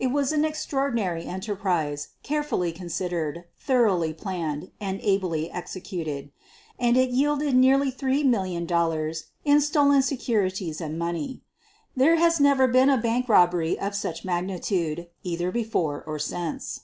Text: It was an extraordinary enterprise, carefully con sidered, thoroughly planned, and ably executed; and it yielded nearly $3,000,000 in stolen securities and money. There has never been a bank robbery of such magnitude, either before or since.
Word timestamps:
It 0.00 0.06
was 0.06 0.32
an 0.32 0.42
extraordinary 0.46 1.26
enterprise, 1.26 2.08
carefully 2.22 2.72
con 2.72 2.86
sidered, 2.86 3.44
thoroughly 3.60 4.14
planned, 4.14 4.70
and 4.80 4.98
ably 5.02 5.50
executed; 5.50 6.30
and 6.78 6.96
it 6.96 7.10
yielded 7.10 7.54
nearly 7.54 7.92
$3,000,000 7.92 9.24
in 9.44 9.60
stolen 9.60 10.00
securities 10.00 10.80
and 10.80 10.98
money. 10.98 11.42
There 11.94 12.16
has 12.16 12.40
never 12.40 12.66
been 12.66 12.88
a 12.88 12.96
bank 12.96 13.28
robbery 13.28 13.78
of 13.78 13.94
such 13.94 14.24
magnitude, 14.24 15.08
either 15.22 15.52
before 15.52 16.02
or 16.06 16.18
since. 16.18 16.80